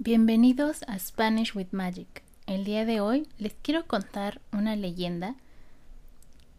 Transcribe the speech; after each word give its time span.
Bienvenidos 0.00 0.84
a 0.86 0.96
Spanish 1.00 1.56
with 1.56 1.72
Magic. 1.72 2.22
El 2.46 2.64
día 2.64 2.84
de 2.84 3.00
hoy 3.00 3.26
les 3.36 3.52
quiero 3.62 3.84
contar 3.84 4.40
una 4.52 4.76
leyenda 4.76 5.34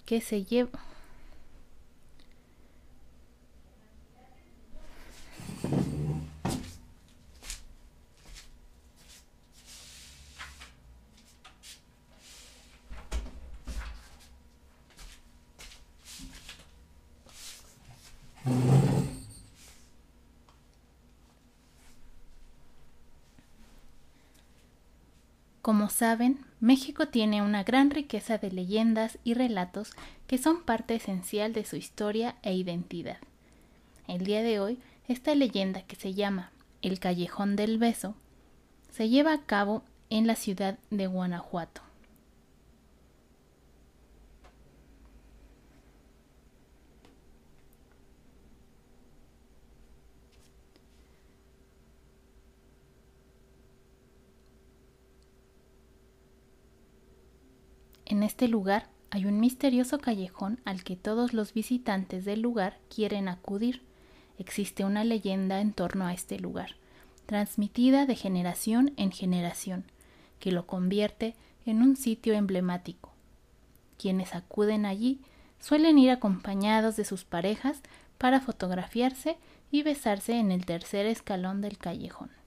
que 0.05 0.19
se 0.19 0.43
lleva... 0.43 0.81
Como 25.69 25.91
saben, 25.91 26.43
México 26.59 27.09
tiene 27.09 27.43
una 27.43 27.63
gran 27.63 27.91
riqueza 27.91 28.39
de 28.39 28.51
leyendas 28.51 29.19
y 29.23 29.35
relatos 29.35 29.91
que 30.25 30.39
son 30.39 30.63
parte 30.63 30.95
esencial 30.95 31.53
de 31.53 31.63
su 31.63 31.75
historia 31.75 32.37
e 32.41 32.55
identidad. 32.55 33.19
El 34.07 34.25
día 34.25 34.41
de 34.41 34.59
hoy, 34.59 34.79
esta 35.07 35.35
leyenda 35.35 35.83
que 35.83 35.95
se 35.95 36.15
llama 36.15 36.51
El 36.81 36.99
Callejón 36.99 37.55
del 37.55 37.77
Beso 37.77 38.15
se 38.89 39.09
lleva 39.09 39.31
a 39.31 39.45
cabo 39.45 39.83
en 40.09 40.25
la 40.25 40.33
ciudad 40.33 40.79
de 40.89 41.05
Guanajuato. 41.05 41.83
En 58.09 58.23
este 58.23 58.47
lugar 58.47 58.87
hay 59.11 59.25
un 59.25 59.39
misterioso 59.39 59.99
callejón 59.99 60.59
al 60.65 60.83
que 60.83 60.95
todos 60.95 61.31
los 61.31 61.53
visitantes 61.53 62.25
del 62.25 62.41
lugar 62.41 62.79
quieren 62.93 63.27
acudir. 63.27 63.83
Existe 64.39 64.83
una 64.83 65.03
leyenda 65.03 65.61
en 65.61 65.73
torno 65.73 66.07
a 66.07 66.13
este 66.13 66.39
lugar, 66.39 66.71
transmitida 67.27 68.07
de 68.07 68.15
generación 68.15 68.93
en 68.97 69.11
generación, 69.11 69.85
que 70.39 70.51
lo 70.51 70.65
convierte 70.65 71.35
en 71.67 71.83
un 71.83 71.95
sitio 71.95 72.33
emblemático. 72.33 73.11
Quienes 73.99 74.33
acuden 74.33 74.87
allí 74.87 75.21
suelen 75.59 75.99
ir 75.99 76.09
acompañados 76.09 76.95
de 76.95 77.05
sus 77.05 77.25
parejas 77.25 77.79
para 78.17 78.41
fotografiarse 78.41 79.37
y 79.69 79.83
besarse 79.83 80.39
en 80.39 80.51
el 80.51 80.65
tercer 80.65 81.05
escalón 81.05 81.61
del 81.61 81.77
callejón. 81.77 82.38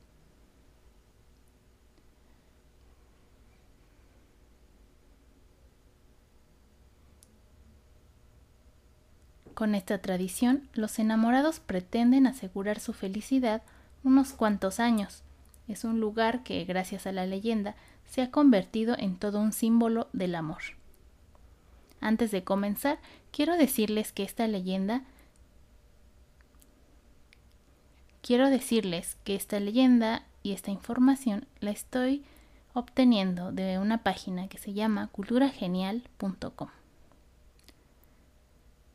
Con 9.63 9.77
esta 9.77 9.99
tradición, 9.99 10.69
los 10.75 10.99
enamorados 10.99 11.61
pretenden 11.61 12.27
asegurar 12.27 12.81
su 12.81 12.93
felicidad 12.93 13.63
unos 14.03 14.33
cuantos 14.33 14.81
años. 14.81 15.23
Es 15.69 15.85
un 15.85 16.01
lugar 16.01 16.43
que, 16.43 16.65
gracias 16.65 17.07
a 17.07 17.13
la 17.13 17.27
leyenda, 17.27 17.77
se 18.05 18.23
ha 18.23 18.33
convertido 18.33 18.97
en 18.99 19.17
todo 19.17 19.39
un 19.39 19.53
símbolo 19.53 20.09
del 20.13 20.35
amor. 20.35 20.63
Antes 22.01 22.33
de 22.33 22.43
comenzar, 22.43 22.99
quiero 23.31 23.57
decirles 23.57 24.11
que 24.11 24.25
esta 24.25 24.49
leyenda 24.49 25.05
y 30.43 30.51
esta 30.55 30.73
información 30.73 31.47
la 31.61 31.71
estoy 31.71 32.25
obteniendo 32.75 33.53
de 33.53 33.79
una 33.79 34.03
página 34.03 34.49
que 34.49 34.59
se 34.59 34.73
llama 34.73 35.07
culturagenial.com 35.13 36.82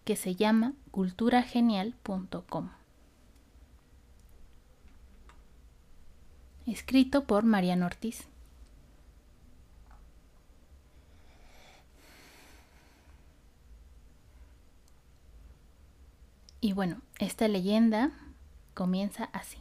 que 0.07 0.15
se 0.15 0.35
llama 0.35 0.71
culturagenial.com. 0.91 2.69
Escrito 6.65 7.25
por 7.25 7.43
Mariano 7.43 7.87
Ortiz. 7.87 8.25
Y 16.61 16.71
bueno, 16.71 17.01
esta 17.19 17.49
leyenda 17.49 18.11
comienza 18.73 19.25
así. 19.33 19.57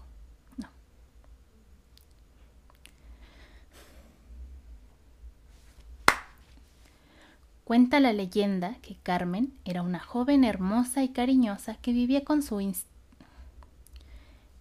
Cuenta 7.66 7.98
la 7.98 8.12
leyenda 8.12 8.76
que 8.80 8.94
Carmen 9.02 9.52
era 9.64 9.82
una 9.82 9.98
joven 9.98 10.44
hermosa 10.44 11.02
y 11.02 11.08
cariñosa 11.08 11.74
que 11.74 11.90
vivía 11.90 12.22
con 12.22 12.44
su 12.44 12.60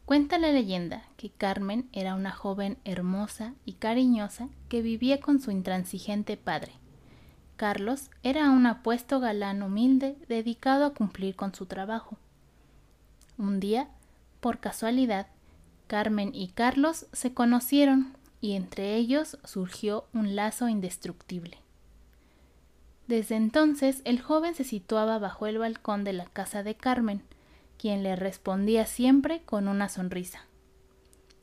Cuenta 0.06 0.40
la 0.40 0.52
leyenda 0.52 1.04
que 1.16 1.30
Carmen 1.30 1.88
era 1.94 2.16
una 2.16 2.32
joven 2.32 2.80
hermosa 2.84 3.54
y 3.64 3.74
cariñosa 3.74 4.50
que 4.70 4.82
vivía 4.82 5.20
con 5.20 5.40
su 5.40 5.52
intransigente 5.52 6.36
padre. 6.36 6.72
Carlos 7.58 8.10
era 8.24 8.50
un 8.50 8.66
apuesto 8.66 9.20
galán 9.20 9.62
humilde 9.62 10.18
dedicado 10.28 10.86
a 10.86 10.96
cumplir 10.96 11.36
con 11.36 11.54
su 11.54 11.68
trabajo. 11.68 12.18
Un 13.38 13.60
día, 13.60 13.88
por 14.40 14.58
casualidad, 14.60 15.28
Carmen 15.86 16.34
y 16.34 16.48
Carlos 16.48 17.06
se 17.14 17.36
conocieron 17.36 18.18
y 18.42 18.54
entre 18.54 18.96
ellos 18.96 19.38
surgió 19.44 20.06
un 20.12 20.36
lazo 20.36 20.70
indestructible. 20.70 21.60
Desde 23.08 23.36
entonces 23.36 24.02
el 24.04 24.22
joven 24.22 24.56
se 24.56 24.64
situaba 24.64 25.20
bajo 25.20 25.46
el 25.46 25.60
balcón 25.60 26.04
de 26.04 26.14
la 26.14 26.26
casa 26.26 26.64
de 26.64 26.76
Carmen, 26.76 27.22
quien 27.78 28.02
le 28.02 28.16
respondía 28.16 28.86
siempre 28.86 29.42
con 29.44 29.68
una 29.68 29.90
sonrisa. 29.90 30.46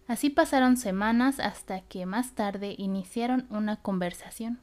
Así 0.08 0.28
pasaron 0.28 0.76
semanas 0.76 1.38
hasta 1.38 1.82
que 1.82 2.04
más 2.04 2.32
tarde 2.32 2.74
iniciaron 2.76 3.46
una 3.50 3.76
conversación. 3.76 4.58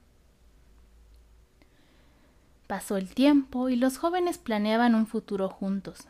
Pasó 2.67 2.97
el 2.97 3.15
tiempo 3.15 3.69
y 3.69 3.75
los 3.75 3.97
jóvenes 3.97 4.37
planeaban 4.37 4.93
un 4.93 5.07
futuro 5.07 5.49
juntos. 5.49 6.07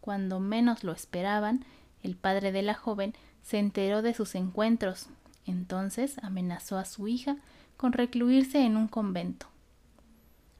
Cuando 0.00 0.40
menos 0.40 0.82
lo 0.82 0.92
esperaban, 0.92 1.64
el 2.02 2.16
padre 2.16 2.50
de 2.50 2.62
la 2.62 2.74
joven 2.74 3.14
se 3.42 3.58
enteró 3.58 4.02
de 4.02 4.14
sus 4.14 4.34
encuentros. 4.34 5.08
Entonces 5.46 6.16
amenazó 6.22 6.78
a 6.78 6.84
su 6.84 7.06
hija 7.06 7.36
con 7.76 7.92
recluirse 7.92 8.64
en 8.64 8.76
un 8.76 8.88
convento. 8.88 9.53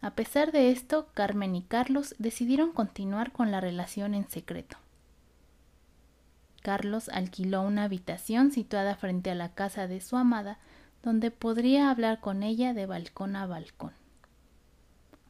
A 0.04 0.10
pesar 0.10 0.52
de 0.52 0.70
esto, 0.70 1.08
Carmen 1.14 1.56
y 1.56 1.62
Carlos 1.62 2.14
decidieron 2.18 2.72
continuar 2.72 3.32
con 3.32 3.50
la 3.50 3.62
relación 3.62 4.12
en 4.12 4.28
secreto. 4.28 4.76
Carlos 6.60 7.08
alquiló 7.08 7.62
una 7.62 7.84
habitación 7.84 8.52
situada 8.52 8.96
frente 8.96 9.30
a 9.30 9.34
la 9.34 9.54
casa 9.54 9.88
de 9.88 10.02
su 10.02 10.18
amada, 10.18 10.58
donde 11.02 11.30
podría 11.30 11.90
hablar 11.90 12.20
con 12.20 12.42
ella 12.42 12.74
de 12.74 12.84
balcón 12.84 13.34
a 13.34 13.46
balcón. 13.46 13.92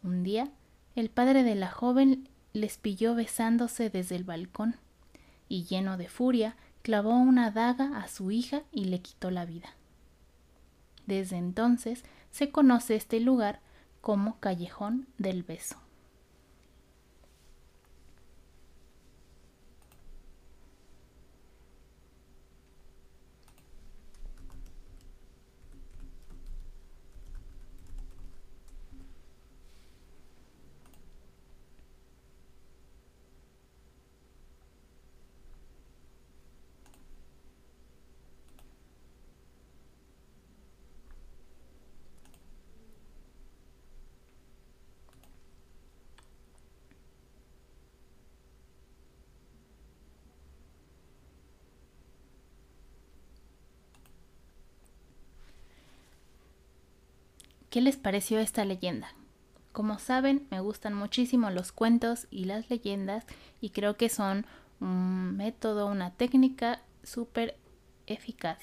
Un 0.03 0.25
día, 0.25 0.51
el 0.97 1.09
padre 1.09 1.45
de 1.45 1.55
la 1.55 1.71
joven 1.71 2.29
les 2.53 2.77
pilló 2.77 3.15
besándose 3.15 3.91
desde 3.91 4.17
el 4.17 4.25
balcón, 4.25 4.75
y 5.49 5.67
lleno 5.67 5.97
de 5.97 6.09
furia, 6.09 6.57
clavó 6.83 7.17
una 7.17 7.53
daga 7.53 7.99
a 8.03 8.09
su 8.09 8.33
hija 8.33 8.63
y 8.73 8.87
le 8.87 8.99
quitó 8.99 9.31
la 9.31 9.45
vida. 9.45 9.69
Desde 11.07 11.37
entonces 11.37 12.03
se 12.33 12.51
conoce 12.51 12.97
este 12.97 13.21
lugar 13.21 13.61
como 14.05 14.39
Callejón 14.39 15.09
del 15.17 15.45
Beso. 15.45 15.77
¿Qué 57.75 57.81
les 57.81 57.97
pareció 57.97 58.39
esta 58.39 58.65
leyenda? 58.65 59.09
Como 59.73 59.99
saben, 59.99 60.47
me 60.53 60.61
gustan 60.61 60.95
muchísimo 60.95 61.51
los 61.51 61.73
cuentos 61.73 62.29
y 62.31 62.45
las 62.45 62.71
leyendas 62.71 63.27
y 63.61 63.71
creo 63.71 63.97
que 63.97 64.09
son 64.09 64.47
un 64.79 65.37
método, 65.37 65.89
una 65.89 66.13
técnica 66.13 66.83
súper 67.03 67.57
eficaz. 68.07 68.61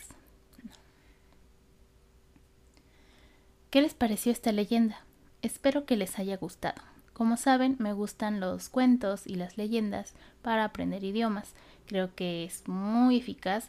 ¿Qué 3.70 3.82
les 3.82 3.94
pareció 3.94 4.32
esta 4.32 4.54
leyenda? 4.54 5.04
Espero 5.42 5.86
que 5.86 5.98
les 5.98 6.18
haya 6.18 6.38
gustado. 6.38 6.82
Como 7.12 7.36
saben, 7.36 7.76
me 7.80 7.92
gustan 7.92 8.40
los 8.40 8.70
cuentos 8.70 9.28
y 9.28 9.36
las 9.36 9.58
leyendas 9.58 10.14
para 10.42 10.64
aprender 10.64 11.04
idiomas. 11.04 11.54
Creo 11.86 12.16
que 12.16 12.46
es 12.46 12.66
muy 12.66 13.18
eficaz 13.18 13.68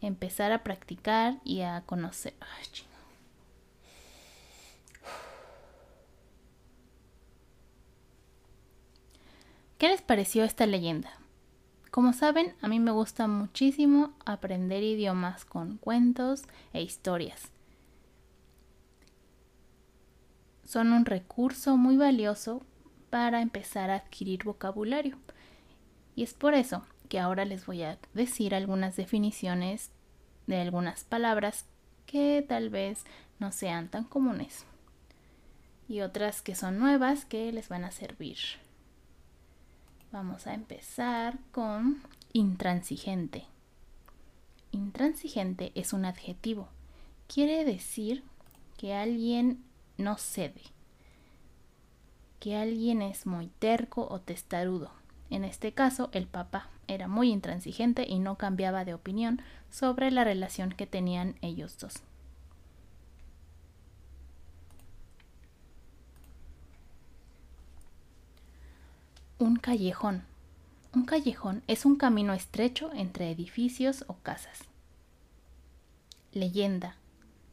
empezar 0.00 0.52
a 0.52 0.62
practicar 0.62 1.36
y 1.44 1.60
a 1.60 1.82
conocer. 1.84 2.32
¿Qué 9.80 9.88
les 9.88 10.02
pareció 10.02 10.44
esta 10.44 10.66
leyenda? 10.66 11.10
Como 11.90 12.12
saben, 12.12 12.54
a 12.60 12.68
mí 12.68 12.78
me 12.78 12.90
gusta 12.90 13.26
muchísimo 13.28 14.12
aprender 14.26 14.82
idiomas 14.82 15.46
con 15.46 15.78
cuentos 15.78 16.42
e 16.74 16.82
historias. 16.82 17.50
Son 20.66 20.92
un 20.92 21.06
recurso 21.06 21.78
muy 21.78 21.96
valioso 21.96 22.62
para 23.08 23.40
empezar 23.40 23.88
a 23.88 23.94
adquirir 23.94 24.44
vocabulario. 24.44 25.16
Y 26.14 26.24
es 26.24 26.34
por 26.34 26.52
eso 26.52 26.84
que 27.08 27.18
ahora 27.18 27.46
les 27.46 27.64
voy 27.64 27.82
a 27.82 27.98
decir 28.12 28.54
algunas 28.54 28.96
definiciones 28.96 29.92
de 30.46 30.60
algunas 30.60 31.04
palabras 31.04 31.64
que 32.04 32.44
tal 32.46 32.68
vez 32.68 33.06
no 33.38 33.50
sean 33.50 33.88
tan 33.88 34.04
comunes 34.04 34.66
y 35.88 36.02
otras 36.02 36.42
que 36.42 36.54
son 36.54 36.78
nuevas 36.78 37.24
que 37.24 37.50
les 37.50 37.70
van 37.70 37.84
a 37.84 37.92
servir. 37.92 38.36
Vamos 40.12 40.48
a 40.48 40.54
empezar 40.54 41.38
con 41.52 42.02
intransigente. 42.32 43.44
Intransigente 44.72 45.70
es 45.76 45.92
un 45.92 46.04
adjetivo. 46.04 46.68
Quiere 47.28 47.64
decir 47.64 48.24
que 48.76 48.92
alguien 48.92 49.62
no 49.98 50.16
cede, 50.16 50.62
que 52.40 52.56
alguien 52.56 53.02
es 53.02 53.24
muy 53.24 53.48
terco 53.60 54.08
o 54.10 54.20
testarudo. 54.20 54.90
En 55.30 55.44
este 55.44 55.72
caso, 55.74 56.08
el 56.12 56.26
papá 56.26 56.70
era 56.88 57.06
muy 57.06 57.30
intransigente 57.30 58.04
y 58.08 58.18
no 58.18 58.36
cambiaba 58.36 58.84
de 58.84 58.94
opinión 58.94 59.40
sobre 59.70 60.10
la 60.10 60.24
relación 60.24 60.70
que 60.70 60.88
tenían 60.88 61.36
ellos 61.40 61.78
dos. 61.78 62.02
Un 69.40 69.56
callejón. 69.56 70.24
Un 70.94 71.06
callejón 71.06 71.62
es 71.66 71.86
un 71.86 71.96
camino 71.96 72.34
estrecho 72.34 72.90
entre 72.92 73.30
edificios 73.30 74.04
o 74.06 74.16
casas. 74.16 74.64
Leyenda. 76.34 76.96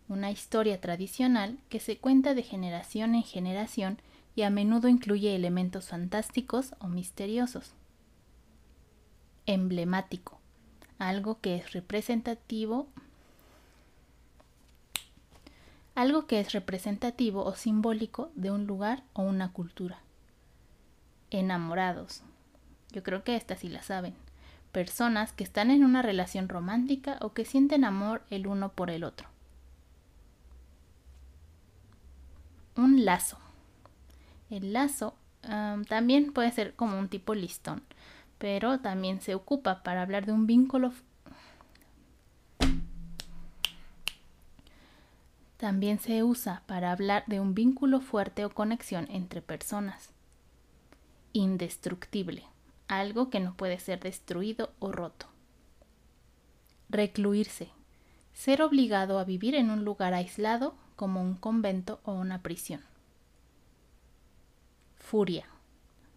Una 0.10 0.30
historia 0.30 0.82
tradicional 0.82 1.58
que 1.70 1.80
se 1.80 1.98
cuenta 1.98 2.34
de 2.34 2.44
generación 2.44 3.16
en 3.16 3.24
generación 3.24 4.02
y 4.36 4.42
a 4.42 4.50
menudo 4.50 4.90
incluye 4.90 5.34
elementos 5.34 5.88
fantásticos 5.88 6.76
o 6.80 6.90
misteriosos. 6.90 7.72
Emblemático, 9.46 10.40
algo 11.00 11.40
que 11.40 11.56
es 11.56 11.72
representativo 11.72 12.90
algo 15.96 16.28
que 16.28 16.42
es 16.42 16.52
representativo 16.52 17.46
o 17.46 17.56
simbólico 17.56 18.30
de 18.36 18.52
un 18.52 18.68
lugar 18.68 19.04
o 19.14 19.22
una 19.22 19.54
cultura. 19.54 20.02
Enamorados. 21.32 22.24
Yo 22.92 23.04
creo 23.04 23.24
que 23.24 23.36
esta 23.36 23.56
sí 23.56 23.70
la 23.70 23.82
saben. 23.84 24.16
Personas 24.72 25.34
que 25.34 25.44
están 25.44 25.72
en 25.72 25.84
una 25.84 26.02
relación 26.02 26.50
romántica 26.50 27.18
o 27.22 27.34
que 27.34 27.46
sienten 27.46 27.84
amor 27.84 28.24
el 28.30 28.48
uno 28.48 28.70
por 28.70 28.90
el 28.90 29.04
otro. 29.04 29.28
Un 32.76 33.06
lazo. 33.06 33.38
El 34.50 34.74
lazo 34.74 35.16
también 35.88 36.32
puede 36.32 36.52
ser 36.52 36.76
como 36.76 37.00
un 37.00 37.10
tipo 37.10 37.34
listón, 37.34 37.82
pero 38.38 38.80
también 38.80 39.22
se 39.22 39.36
ocupa 39.36 39.84
para 39.84 40.02
hablar 40.02 40.26
de 40.26 40.34
un 40.34 40.46
vínculo. 40.46 40.94
También 45.58 46.00
se 46.00 46.24
usa 46.24 46.62
para 46.68 46.92
hablar 46.92 47.24
de 47.26 47.40
un 47.40 47.56
vínculo 47.56 48.00
fuerte 48.00 48.46
o 48.46 48.52
conexión 48.52 49.08
entre 49.10 49.42
personas. 49.42 50.12
Indestructible, 51.38 52.44
algo 52.88 53.30
que 53.30 53.40
no 53.40 53.56
puede 53.56 53.80
ser 53.80 54.00
destruido 54.00 54.72
o 54.80 54.92
roto. 54.92 55.28
Recluirse, 56.90 57.70
ser 58.34 58.62
obligado 58.62 59.20
a 59.20 59.24
vivir 59.24 59.56
en 59.56 59.70
un 59.70 59.86
lugar 59.86 60.14
aislado 60.14 60.76
como 60.96 61.22
un 61.22 61.36
convento 61.36 62.00
o 62.04 62.14
una 62.14 62.42
prisión 62.42 62.82
furia, 65.08 65.46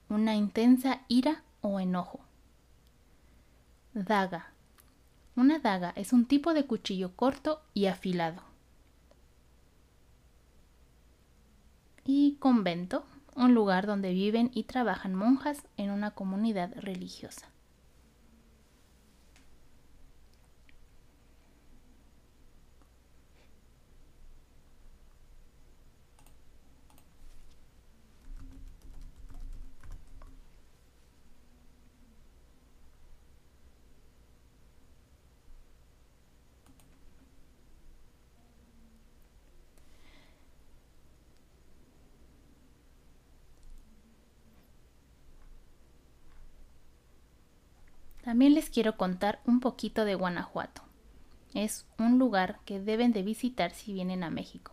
una 0.08 0.34
intensa 0.34 1.02
ira 1.06 1.44
o 1.60 1.78
enojo. 1.78 2.18
Daga. 3.94 4.52
Una 5.36 5.60
daga 5.60 5.92
es 5.94 6.12
un 6.12 6.26
tipo 6.26 6.54
de 6.54 6.66
cuchillo 6.66 7.14
corto 7.14 7.62
y 7.72 7.86
afilado. 7.86 8.42
Y 12.04 12.34
convento, 12.40 13.04
un 13.40 13.54
lugar 13.54 13.86
donde 13.86 14.12
viven 14.12 14.50
y 14.54 14.64
trabajan 14.64 15.14
monjas 15.14 15.64
en 15.76 15.90
una 15.90 16.10
comunidad 16.12 16.72
religiosa. 16.76 17.50
También 48.30 48.54
les 48.54 48.70
quiero 48.70 48.96
contar 48.96 49.40
un 49.44 49.58
poquito 49.58 50.04
de 50.04 50.14
Guanajuato. 50.14 50.82
Es 51.52 51.84
un 51.98 52.20
lugar 52.20 52.60
que 52.64 52.78
deben 52.78 53.12
de 53.12 53.24
visitar 53.24 53.72
si 53.72 53.92
vienen 53.92 54.22
a 54.22 54.30
México. 54.30 54.72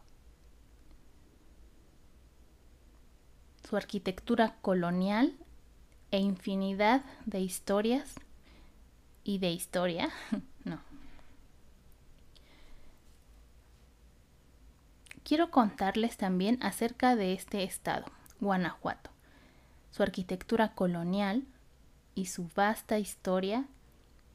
Su 3.67 3.75
arquitectura 3.75 4.57
colonial 4.61 5.35
e 6.11 6.19
infinidad 6.19 7.03
de 7.25 7.39
historias 7.39 8.13
y 9.23 9.39
de 9.39 9.49
historia, 9.49 10.11
no. 10.63 10.79
Quiero 15.23 15.49
contarles 15.49 16.15
también 16.15 16.59
acerca 16.61 17.15
de 17.15 17.33
este 17.33 17.63
estado, 17.63 18.05
Guanajuato. 18.39 19.09
Su 19.89 20.03
arquitectura 20.03 20.75
colonial, 20.75 21.43
y 22.17 22.25
su 22.25 22.49
vasta 22.55 22.97
historia, 22.97 23.65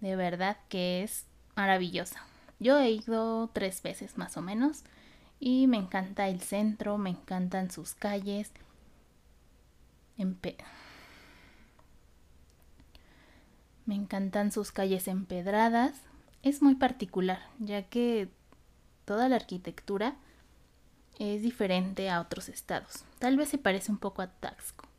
de 0.01 0.15
verdad 0.15 0.57
que 0.69 1.03
es 1.03 1.27
maravillosa. 1.57 2.25
Yo 2.61 2.79
he 2.79 2.91
ido 2.93 3.51
tres 3.53 3.83
veces 3.83 4.17
más 4.17 4.37
o 4.37 4.43
menos 4.43 4.85
y 5.41 5.67
me 5.67 5.79
encanta 5.79 6.29
el 6.29 6.41
centro, 6.41 6.97
me 6.97 7.11
encantan 7.11 7.71
sus 7.71 7.95
calles. 7.95 8.53
me 13.85 13.97
encantan 13.97 14.53
sus 14.53 14.71
calles 14.71 15.09
empedradas. 15.09 16.01
Es 16.45 16.63
muy 16.63 16.77
particular, 16.77 17.41
ya 17.59 17.83
que 17.83 18.29
toda 19.05 19.29
la 19.29 19.35
arquitectura 19.35 20.15
es 21.19 21.43
diferente 21.43 22.09
a 22.09 22.21
otros 22.21 22.49
estados. 22.49 23.05
Tal 23.19 23.37
vez 23.37 23.49
se 23.49 23.59
parece 23.59 23.91
un 23.91 23.99
poco 23.99 24.23
a 24.23 24.29
Taxco 24.29 24.92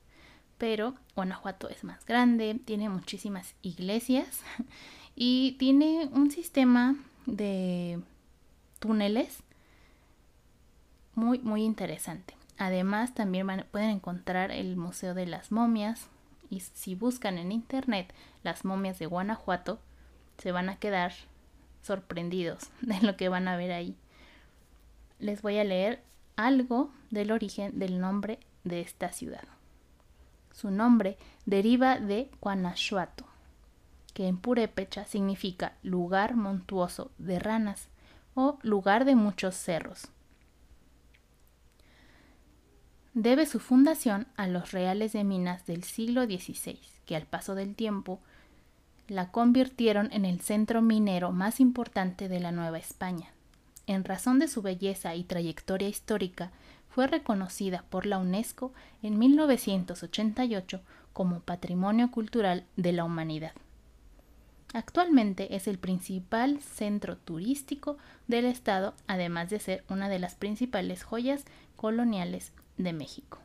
pero 0.58 0.96
Guanajuato 1.16 1.70
es 1.70 1.84
más 1.84 2.06
grande, 2.06 2.60
tiene 2.66 2.90
muchísimas 2.90 3.56
iglesias 3.62 4.42
y 5.16 5.54
tiene 5.60 6.10
un 6.12 6.32
sistema 6.32 6.96
de 7.26 8.00
túneles 8.80 9.44
muy 11.16 11.40
muy 11.40 11.64
interesante. 11.64 12.36
Además 12.58 13.14
también 13.14 13.66
pueden 13.72 13.90
encontrar 13.90 14.52
el 14.52 14.76
Museo 14.76 15.14
de 15.14 15.26
las 15.26 15.52
Momias 15.52 16.08
y 16.50 16.60
si 16.60 16.96
buscan 16.96 17.38
en 17.38 17.52
internet 17.52 18.14
las 18.44 18.64
momias 18.64 19.00
de 19.00 19.08
Guanajuato 19.08 19.80
se 20.38 20.52
van 20.52 20.70
a 20.70 20.78
quedar 20.78 21.14
sorprendidos 21.82 22.70
de 22.82 23.00
lo 23.02 23.18
que 23.18 23.30
van 23.30 23.48
a 23.48 23.58
ver 23.58 23.72
ahí. 23.72 23.96
Les 25.20 25.42
voy 25.42 25.58
a 25.58 25.64
leer 25.64 26.04
algo 26.36 26.92
del 27.12 27.32
origen 27.32 27.80
del 27.80 28.00
nombre 28.00 28.40
de 28.64 28.82
esta 28.82 29.12
ciudad. 29.12 29.44
Su 30.54 30.72
nombre 30.72 31.18
deriva 31.46 32.00
de 32.00 32.32
Guanajuato, 32.40 33.26
que 34.14 34.28
en 34.28 34.38
purépecha 34.38 35.04
significa 35.06 35.74
lugar 35.84 36.36
montuoso 36.36 37.12
de 37.18 37.40
ranas 37.40 37.90
o 38.34 38.58
lugar 38.64 39.04
de 39.04 39.16
muchos 39.16 39.56
cerros. 39.56 40.08
debe 43.14 43.46
su 43.46 43.60
fundación 43.60 44.28
a 44.38 44.48
los 44.48 44.72
reales 44.72 45.14
de 45.14 45.24
minas 45.24 45.66
del 45.66 45.84
siglo 45.84 46.26
XVI, 46.26 46.80
que 47.06 47.16
al 47.16 47.26
paso 47.26 47.56
del 47.56 47.76
tiempo 47.76 48.20
la 49.08 49.32
convirtieron 49.32 50.12
en 50.12 50.26
el 50.26 50.40
centro 50.42 50.82
minero 50.82 51.32
más 51.32 51.60
importante 51.60 52.28
de 52.28 52.40
la 52.40 52.52
Nueva 52.52 52.80
España. 52.80 53.32
En 53.86 54.04
razón 54.04 54.40
de 54.40 54.48
su 54.48 54.62
belleza 54.62 55.14
y 55.14 55.24
trayectoria 55.24 55.90
histórica, 55.90 56.52
fue 56.94 57.08
reconocida 57.08 57.84
por 57.90 58.06
la 58.06 58.20
UNESCO 58.20 58.72
en 59.02 59.18
1988 59.18 60.82
como 61.12 61.40
Patrimonio 61.40 62.12
Cultural 62.12 62.66
de 62.76 62.92
la 62.92 63.04
Humanidad. 63.04 63.54
Actualmente 64.74 65.56
es 65.56 65.68
el 65.68 65.80
principal 65.80 66.60
centro 66.62 67.18
turístico 67.18 67.98
del 68.28 68.46
estado, 68.46 68.94
además 69.08 69.50
de 69.50 69.60
ser 69.60 69.84
una 69.90 70.08
de 70.08 70.20
las 70.20 70.36
principales 70.36 71.04
joyas 71.04 71.46
coloniales 71.76 72.54
de 72.78 72.94
México. 72.94 73.43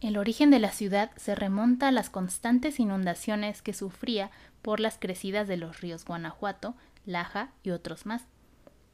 El 0.00 0.16
origen 0.16 0.50
de 0.50 0.60
la 0.60 0.70
ciudad 0.70 1.10
se 1.16 1.34
remonta 1.34 1.88
a 1.88 1.92
las 1.92 2.08
constantes 2.08 2.78
inundaciones 2.78 3.62
que 3.62 3.72
sufría 3.72 4.30
por 4.62 4.78
las 4.78 4.96
crecidas 4.96 5.48
de 5.48 5.56
los 5.56 5.80
ríos 5.80 6.04
Guanajuato, 6.04 6.76
Laja 7.04 7.50
y 7.64 7.70
otros 7.70 8.06
más. 8.06 8.22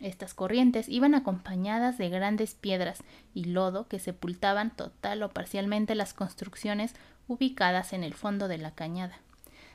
Estas 0.01 0.33
corrientes 0.33 0.89
iban 0.89 1.15
acompañadas 1.15 1.99
de 1.99 2.09
grandes 2.09 2.55
piedras 2.55 3.03
y 3.35 3.45
lodo 3.45 3.87
que 3.87 3.99
sepultaban 3.99 4.75
total 4.75 5.23
o 5.23 5.31
parcialmente 5.31 5.95
las 5.95 6.15
construcciones 6.15 6.95
ubicadas 7.29 7.93
en 7.93 8.03
el 8.03 8.15
fondo 8.15 8.49
de 8.49 8.59
la 8.59 8.71
cañada. 8.71 9.19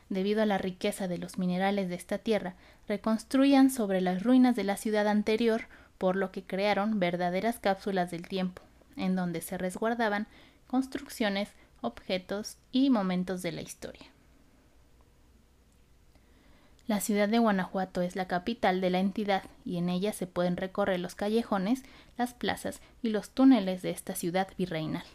Debido 0.09 0.41
a 0.41 0.47
la 0.47 0.57
riqueza 0.57 1.07
de 1.07 1.19
los 1.19 1.37
minerales 1.37 1.89
de 1.89 1.95
esta 1.95 2.17
tierra, 2.17 2.55
reconstruían 2.87 3.69
sobre 3.69 4.01
las 4.01 4.23
ruinas 4.23 4.55
de 4.55 4.63
la 4.63 4.77
ciudad 4.77 5.07
anterior, 5.07 5.67
por 5.99 6.15
lo 6.15 6.31
que 6.31 6.43
crearon 6.43 6.99
verdaderas 6.99 7.59
cápsulas 7.59 8.09
del 8.09 8.27
tiempo, 8.27 8.63
en 8.97 9.15
donde 9.15 9.41
se 9.41 9.59
resguardaban 9.59 10.27
construcciones, 10.69 11.49
objetos 11.81 12.57
y 12.71 12.91
momentos 12.91 13.41
de 13.41 13.51
la 13.51 13.61
historia. 13.61 14.05
La 16.85 17.01
ciudad 17.01 17.27
de 17.27 17.39
Guanajuato 17.39 18.01
es 18.01 18.15
la 18.15 18.27
capital 18.27 18.79
de 18.79 18.91
la 18.91 18.99
entidad 18.99 19.43
y 19.65 19.77
en 19.77 19.89
ella 19.89 20.13
se 20.13 20.27
pueden 20.27 20.57
recorrer 20.57 20.99
los 20.99 21.15
callejones, 21.15 21.83
las 22.17 22.33
plazas 22.33 22.81
y 23.01 23.09
los 23.09 23.31
túneles 23.31 23.81
de 23.81 23.89
esta 23.89 24.13
ciudad 24.13 24.47
virreinal. 24.57 25.05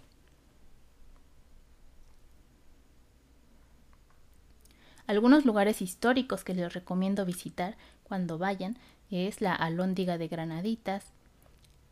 Algunos 5.06 5.44
lugares 5.44 5.82
históricos 5.82 6.42
que 6.42 6.54
les 6.54 6.72
recomiendo 6.72 7.24
visitar 7.24 7.76
cuando 8.02 8.38
vayan 8.38 8.76
es 9.10 9.40
la 9.40 9.54
Alhóndiga 9.54 10.18
de 10.18 10.28
Granaditas, 10.28 11.06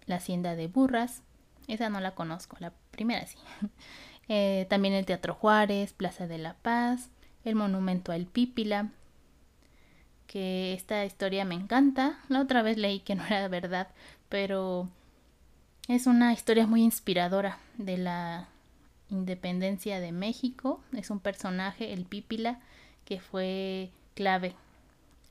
la 0.07 0.17
Hacienda 0.17 0.57
de 0.57 0.67
Burras, 0.67 1.23
esa 1.69 1.89
no 1.89 2.01
la 2.01 2.15
conozco, 2.15 2.57
la 2.61 2.73
primera 2.91 3.27
sí. 3.27 3.39
Eh, 4.29 4.67
también 4.71 4.95
el 4.95 5.05
Teatro 5.05 5.35
Juárez, 5.35 5.93
Plaza 5.93 6.29
de 6.29 6.39
la 6.39 6.55
Paz, 6.55 7.11
el 7.45 7.57
Monumento 7.57 8.13
al 8.13 8.25
Pípila, 8.27 8.91
que 10.29 10.73
esta 10.73 11.05
historia 11.05 11.45
me 11.45 11.57
encanta. 11.57 12.21
La 12.29 12.41
otra 12.41 12.63
vez 12.63 12.79
leí 12.79 13.01
que 13.01 13.17
no 13.17 13.27
era 13.27 13.49
verdad, 13.49 13.89
pero 14.29 14.89
es 15.89 16.07
una 16.07 16.33
historia 16.33 16.67
muy 16.67 16.83
inspiradora 16.83 17.59
de 17.77 17.99
la 17.99 18.49
independencia 19.11 20.01
de 20.01 20.13
México. 20.13 20.81
Es 20.97 21.11
un 21.11 21.21
personaje, 21.21 21.93
el 21.93 22.05
Pípila, 22.05 22.61
que 23.05 23.21
fue 23.21 23.91
clave. 24.15 24.55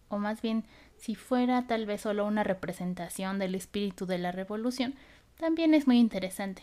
O 0.10 0.18
más 0.18 0.42
bien, 0.42 0.66
si 0.98 1.16
fuera 1.16 1.66
tal 1.66 1.86
vez 1.86 2.02
solo 2.02 2.26
una 2.26 2.44
representación 2.44 3.40
del 3.40 3.56
espíritu 3.56 4.06
de 4.06 4.20
la 4.20 4.32
revolución, 4.32 4.94
también 5.42 5.74
es 5.74 5.88
muy 5.88 5.98
interesante. 5.98 6.62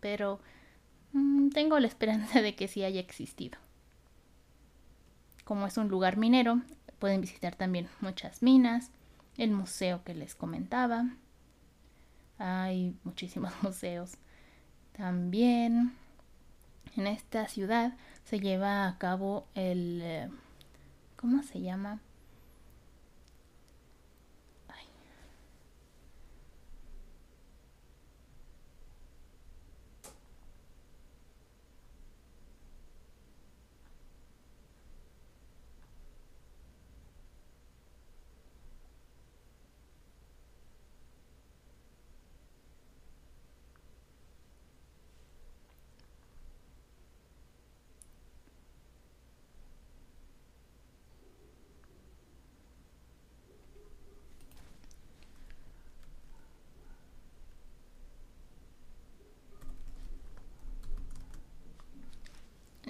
Pero 0.00 0.38
mm, 1.12 1.48
tengo 1.48 1.80
la 1.80 1.88
esperanza 1.88 2.42
de 2.42 2.54
que 2.54 2.68
sí 2.68 2.84
haya 2.84 3.00
existido. 3.00 3.58
Como 5.44 5.66
es 5.66 5.76
un 5.78 5.88
lugar 5.88 6.18
minero, 6.18 6.60
pueden 6.98 7.22
visitar 7.22 7.56
también 7.56 7.88
muchas 8.00 8.42
minas, 8.42 8.90
el 9.38 9.50
museo 9.50 10.04
que 10.04 10.14
les 10.14 10.34
comentaba. 10.34 11.06
Hay 12.38 12.94
muchísimos 13.02 13.52
museos. 13.62 14.12
También 14.92 15.94
en 16.96 17.06
esta 17.06 17.48
ciudad 17.48 17.96
se 18.24 18.38
lleva 18.38 18.86
a 18.86 18.98
cabo 18.98 19.48
el... 19.54 20.00
Eh, 20.02 20.28
¿Cómo 21.16 21.42
se 21.42 21.60
llama? 21.60 22.00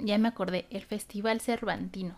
Ya 0.02 0.18
me 0.18 0.28
acordé, 0.28 0.66
el 0.70 0.82
Festival 0.82 1.40
Cervantino. 1.40 2.16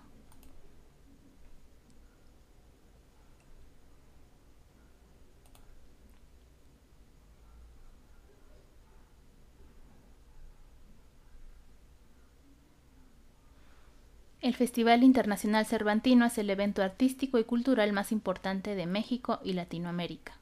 El 14.42 14.54
Festival 14.56 15.04
Internacional 15.04 15.66
Cervantino 15.66 16.26
es 16.26 16.36
el 16.36 16.50
evento 16.50 16.82
artístico 16.82 17.38
y 17.38 17.44
cultural 17.44 17.92
más 17.92 18.10
importante 18.10 18.74
de 18.74 18.86
México 18.86 19.38
y 19.44 19.52
Latinoamérica. 19.52 20.36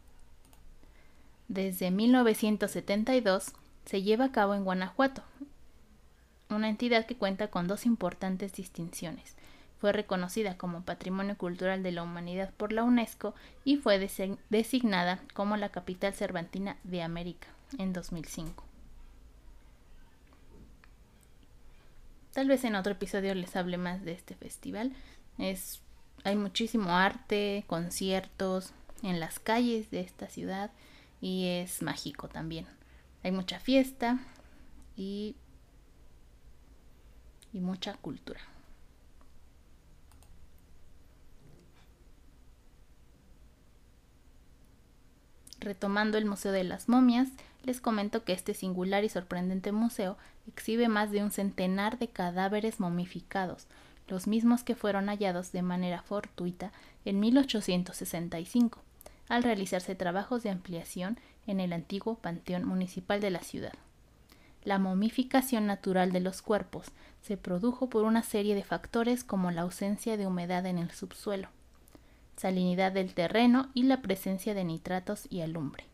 Desde 1.48 1.90
1972 1.90 3.52
se 3.84 4.02
lleva 4.02 4.26
a 4.26 4.32
cabo 4.32 4.54
en 4.54 4.64
Guanajuato, 4.64 5.22
una 6.50 6.68
entidad 6.68 7.06
que 7.06 7.16
cuenta 7.16 7.48
con 7.48 7.66
dos 7.66 7.86
importantes 7.86 8.52
distinciones. 8.52 9.36
Fue 9.80 9.92
reconocida 9.92 10.58
como 10.58 10.82
Patrimonio 10.82 11.38
Cultural 11.38 11.82
de 11.82 11.92
la 11.92 12.02
Humanidad 12.02 12.52
por 12.56 12.72
la 12.72 12.84
UNESCO 12.84 13.34
y 13.64 13.76
fue 13.76 13.98
designada 14.50 15.20
como 15.32 15.56
la 15.56 15.70
capital 15.70 16.12
cervantina 16.12 16.76
de 16.84 17.02
América 17.02 17.48
en 17.78 17.92
2005. 17.92 18.64
Tal 22.32 22.46
vez 22.46 22.64
en 22.64 22.74
otro 22.76 22.92
episodio 22.92 23.34
les 23.34 23.56
hable 23.56 23.78
más 23.78 24.04
de 24.04 24.12
este 24.12 24.34
festival. 24.34 24.92
Es, 25.38 25.80
hay 26.24 26.36
muchísimo 26.36 26.96
arte, 26.96 27.64
conciertos 27.66 28.72
en 29.02 29.18
las 29.18 29.40
calles 29.40 29.90
de 29.90 30.00
esta 30.00 30.28
ciudad 30.28 30.70
y 31.20 31.46
es 31.48 31.82
mágico 31.82 32.28
también. 32.28 32.66
Hay 33.22 33.32
mucha 33.32 33.58
fiesta 33.58 34.20
y 34.96 35.34
y 37.52 37.60
mucha 37.60 37.94
cultura. 37.94 38.40
Retomando 45.60 46.16
el 46.16 46.24
Museo 46.24 46.52
de 46.52 46.64
las 46.64 46.88
Momias, 46.88 47.28
les 47.64 47.80
comento 47.80 48.24
que 48.24 48.32
este 48.32 48.54
singular 48.54 49.04
y 49.04 49.10
sorprendente 49.10 49.72
museo 49.72 50.16
exhibe 50.48 50.88
más 50.88 51.10
de 51.10 51.22
un 51.22 51.30
centenar 51.30 51.98
de 51.98 52.08
cadáveres 52.08 52.80
momificados, 52.80 53.66
los 54.08 54.26
mismos 54.26 54.64
que 54.64 54.74
fueron 54.74 55.08
hallados 55.08 55.52
de 55.52 55.62
manera 55.62 56.02
fortuita 56.02 56.72
en 57.04 57.20
1865, 57.20 58.80
al 59.28 59.42
realizarse 59.42 59.94
trabajos 59.94 60.42
de 60.42 60.50
ampliación 60.50 61.18
en 61.46 61.60
el 61.60 61.72
antiguo 61.74 62.16
Panteón 62.16 62.64
Municipal 62.64 63.20
de 63.20 63.30
la 63.30 63.40
ciudad. 63.40 63.74
La 64.64 64.78
momificación 64.78 65.66
natural 65.66 66.12
de 66.12 66.20
los 66.20 66.42
cuerpos 66.42 66.86
se 67.22 67.36
produjo 67.36 67.88
por 67.88 68.04
una 68.04 68.22
serie 68.22 68.54
de 68.54 68.64
factores 68.64 69.24
como 69.24 69.50
la 69.50 69.62
ausencia 69.62 70.16
de 70.16 70.26
humedad 70.26 70.66
en 70.66 70.78
el 70.78 70.90
subsuelo, 70.90 71.48
salinidad 72.36 72.92
del 72.92 73.14
terreno 73.14 73.70
y 73.74 73.84
la 73.84 74.02
presencia 74.02 74.54
de 74.54 74.64
nitratos 74.64 75.26
y 75.30 75.40
alumbre. 75.40 75.89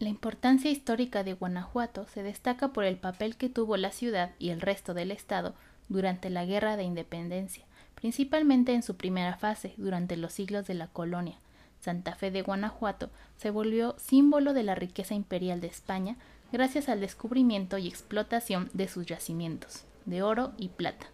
La 0.00 0.08
importancia 0.08 0.70
histórica 0.70 1.24
de 1.24 1.34
Guanajuato 1.34 2.06
se 2.08 2.22
destaca 2.22 2.68
por 2.68 2.84
el 2.84 2.96
papel 2.96 3.36
que 3.36 3.50
tuvo 3.50 3.76
la 3.76 3.92
ciudad 3.92 4.30
y 4.38 4.48
el 4.48 4.62
resto 4.62 4.94
del 4.94 5.10
estado 5.10 5.54
durante 5.90 6.30
la 6.30 6.46
Guerra 6.46 6.78
de 6.78 6.84
Independencia, 6.84 7.66
principalmente 7.96 8.72
en 8.72 8.82
su 8.82 8.96
primera 8.96 9.36
fase, 9.36 9.74
durante 9.76 10.16
los 10.16 10.32
siglos 10.32 10.66
de 10.66 10.72
la 10.72 10.86
colonia. 10.86 11.36
Santa 11.80 12.14
Fe 12.14 12.30
de 12.30 12.40
Guanajuato 12.40 13.10
se 13.36 13.50
volvió 13.50 13.94
símbolo 13.98 14.54
de 14.54 14.62
la 14.62 14.74
riqueza 14.74 15.12
imperial 15.12 15.60
de 15.60 15.66
España 15.66 16.16
gracias 16.50 16.88
al 16.88 17.00
descubrimiento 17.00 17.76
y 17.76 17.86
explotación 17.86 18.70
de 18.72 18.88
sus 18.88 19.04
yacimientos 19.04 19.84
de 20.06 20.22
oro 20.22 20.54
y 20.56 20.70
plata. 20.70 21.08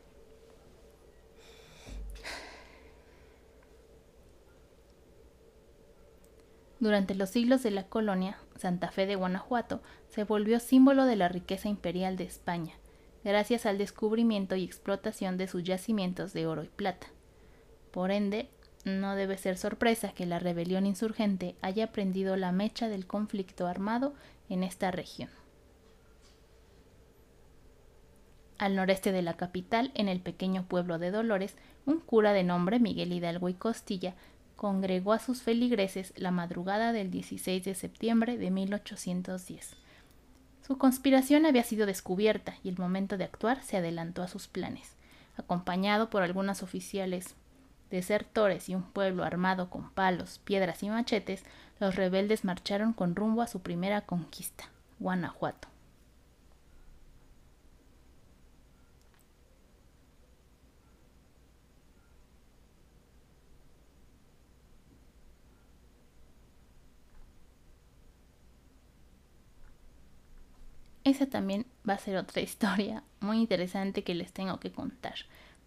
Durante 6.78 7.14
los 7.14 7.30
siglos 7.30 7.62
de 7.62 7.70
la 7.70 7.84
colonia, 7.84 8.36
Santa 8.56 8.90
Fe 8.90 9.06
de 9.06 9.16
Guanajuato 9.16 9.80
se 10.08 10.24
volvió 10.24 10.60
símbolo 10.60 11.06
de 11.06 11.16
la 11.16 11.28
riqueza 11.28 11.68
imperial 11.68 12.16
de 12.16 12.24
España, 12.24 12.74
gracias 13.24 13.64
al 13.64 13.78
descubrimiento 13.78 14.56
y 14.56 14.64
explotación 14.64 15.38
de 15.38 15.48
sus 15.48 15.64
yacimientos 15.64 16.32
de 16.34 16.46
oro 16.46 16.64
y 16.64 16.68
plata. 16.68 17.06
Por 17.92 18.10
ende, 18.10 18.50
no 18.84 19.16
debe 19.16 19.38
ser 19.38 19.56
sorpresa 19.56 20.12
que 20.12 20.26
la 20.26 20.38
rebelión 20.38 20.84
insurgente 20.86 21.56
haya 21.62 21.92
prendido 21.92 22.36
la 22.36 22.52
mecha 22.52 22.88
del 22.88 23.06
conflicto 23.06 23.66
armado 23.66 24.14
en 24.50 24.62
esta 24.62 24.90
región. 24.90 25.30
Al 28.58 28.76
noreste 28.76 29.12
de 29.12 29.22
la 29.22 29.36
capital, 29.36 29.92
en 29.94 30.08
el 30.08 30.20
pequeño 30.20 30.66
pueblo 30.66 30.98
de 30.98 31.10
Dolores, 31.10 31.56
un 31.84 32.00
cura 32.00 32.32
de 32.32 32.44
nombre 32.44 32.78
Miguel 32.78 33.12
Hidalgo 33.12 33.48
y 33.48 33.54
Costilla 33.54 34.14
congregó 34.56 35.12
a 35.12 35.18
sus 35.18 35.42
feligreses 35.42 36.12
la 36.16 36.30
madrugada 36.30 36.92
del 36.92 37.10
16 37.10 37.64
de 37.64 37.74
septiembre 37.74 38.38
de 38.38 38.50
1810. 38.50 39.76
Su 40.66 40.78
conspiración 40.78 41.46
había 41.46 41.62
sido 41.62 41.86
descubierta 41.86 42.56
y 42.64 42.70
el 42.70 42.78
momento 42.78 43.16
de 43.16 43.24
actuar 43.24 43.62
se 43.62 43.76
adelantó 43.76 44.22
a 44.22 44.28
sus 44.28 44.48
planes. 44.48 44.94
Acompañado 45.36 46.10
por 46.10 46.22
algunos 46.22 46.62
oficiales 46.62 47.36
desertores 47.90 48.68
y 48.68 48.74
un 48.74 48.82
pueblo 48.82 49.22
armado 49.22 49.70
con 49.70 49.90
palos, 49.90 50.40
piedras 50.44 50.82
y 50.82 50.88
machetes, 50.88 51.44
los 51.78 51.94
rebeldes 51.94 52.44
marcharon 52.44 52.92
con 52.92 53.14
rumbo 53.14 53.42
a 53.42 53.46
su 53.46 53.60
primera 53.60 54.00
conquista, 54.00 54.70
Guanajuato. 54.98 55.68
Esa 71.16 71.24
también 71.24 71.64
va 71.88 71.94
a 71.94 71.98
ser 71.98 72.18
otra 72.18 72.42
historia 72.48 73.02
muy 73.20 73.38
interesante 73.38 74.04
que 74.04 74.14
les 74.14 74.32
tengo 74.32 74.60
que 74.60 74.70
contar. 74.70 75.14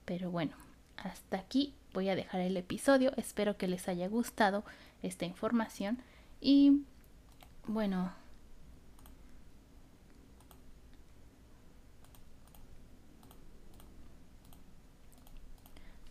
Pero 0.06 0.30
bueno, 0.30 0.56
hasta 0.96 1.38
aquí 1.38 1.74
voy 1.92 2.10
a 2.10 2.16
dejar 2.16 2.42
el 2.42 2.56
episodio. 2.56 3.14
Espero 3.18 3.58
que 3.58 3.68
les 3.68 3.88
haya 3.88 4.08
gustado 4.08 4.64
esta 5.02 5.26
información. 5.26 5.98
Y 6.40 6.84
bueno, 7.66 8.12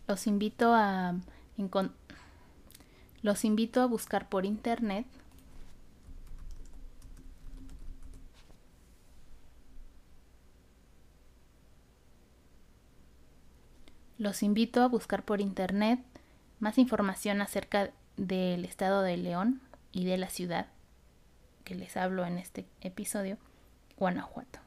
los 0.05 0.27
invito 0.27 0.73
a 0.73 1.15
los 3.21 3.45
invito 3.45 3.81
a 3.81 3.85
buscar 3.85 4.27
por 4.27 4.45
internet 4.45 5.05
Los 14.19 14.43
invito 14.43 14.83
a 14.83 14.87
buscar 14.89 15.23
por 15.23 15.39
internet 15.39 16.01
más 16.59 16.77
información 16.77 17.41
acerca 17.41 17.91
del 18.17 18.65
estado 18.65 19.01
de 19.01 19.15
León 19.15 19.61
y 19.93 20.03
de 20.03 20.17
la 20.17 20.29
ciudad 20.29 20.67
que 21.63 21.73
les 21.73 21.95
hablo 21.95 22.25
en 22.25 22.37
este 22.37 22.67
episodio, 22.81 23.37
Guanajuato. 23.95 24.59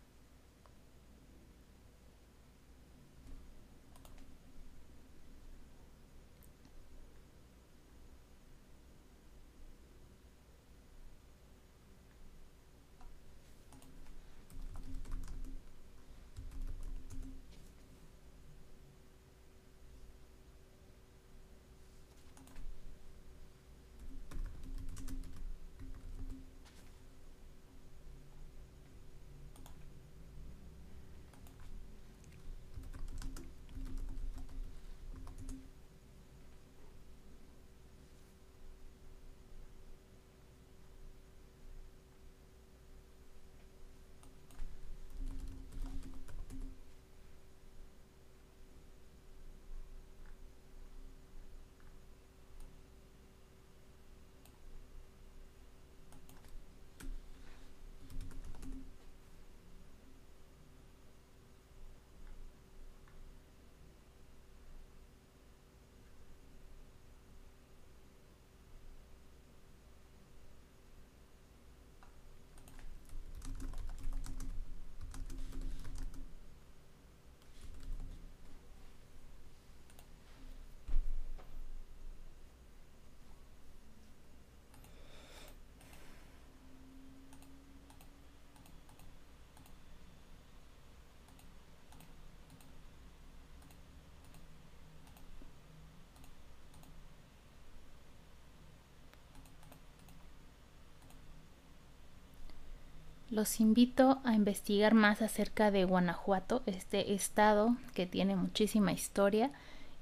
Los 103.33 103.61
invito 103.61 104.21
a 104.25 104.35
investigar 104.35 104.93
más 104.93 105.23
acerca 105.23 105.71
de 105.71 105.87
Guanajuato, 105.87 106.63
este 106.67 107.15
estado 107.15 107.79
que 107.95 108.05
tiene 108.05 108.37
muchísima 108.37 108.93
historia 108.93 109.51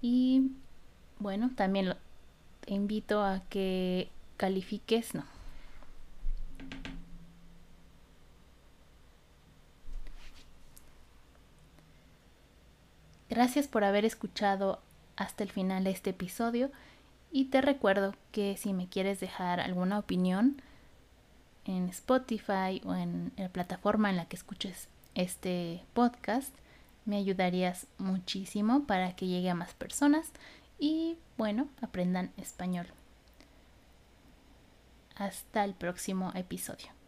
y 0.03 0.51
bueno, 1.21 1.53
también 1.55 1.95
te 2.63 2.75
invito 2.75 3.23
a 3.23 3.43
que 3.49 4.11
califiques, 4.37 5.15
no. 5.15 5.23
Gracias 13.29 13.69
por 13.69 13.85
haber 13.85 14.05
escuchado 14.05 14.81
hasta 15.15 15.45
el 15.45 15.53
final 15.53 15.87
este 15.87 16.11
episodio 16.11 16.73
y 17.31 17.45
te 17.45 17.61
recuerdo 17.61 18.17
que 18.33 18.57
si 18.57 18.73
me 18.73 18.89
quieres 18.89 19.21
dejar 19.21 19.61
alguna 19.61 20.01
opinión, 20.01 20.61
en 21.71 21.89
Spotify 21.89 22.83
o 22.85 22.95
en 22.95 23.33
la 23.37 23.49
plataforma 23.49 24.11
en 24.11 24.17
la 24.17 24.27
que 24.27 24.37
escuches 24.37 24.89
este 25.15 25.83
podcast, 25.95 26.55
me 27.05 27.17
ayudarías 27.17 27.87
muchísimo 27.99 28.85
para 28.87 29.15
que 29.17 29.27
llegue 29.27 29.51
a 29.51 29.55
más 29.55 29.75
personas 29.75 30.33
y 30.79 31.17
bueno, 31.37 31.69
aprendan 31.81 32.33
español. 32.37 32.87
Hasta 35.17 35.65
el 35.65 35.75
próximo 35.75 36.33
episodio. 36.35 37.00